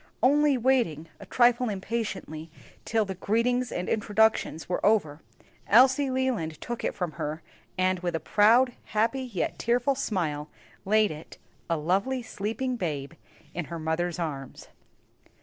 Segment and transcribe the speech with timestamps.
[0.23, 2.49] Only waiting, a trifle impatiently,
[2.85, 5.21] till the greetings and introductions were over,
[5.67, 7.43] Elsie Leland took it from her,
[7.77, 10.49] and with a proud, happy, yet tearful smile
[10.85, 11.37] laid it
[11.69, 13.11] a lovely sleeping babe
[13.53, 14.69] in her mother's arms.